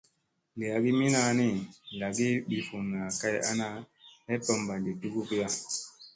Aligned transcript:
Li 0.57 0.65
agi 0.77 0.91
minaa 0.99 1.31
ni, 1.39 1.47
lagi 1.99 2.27
ɓivunna 2.47 3.01
kay 3.21 3.35
ana 3.49 3.65
heppa 4.29 4.53
mbaa 4.61 4.79
li 4.83 4.91
dugugiya. 5.01 5.47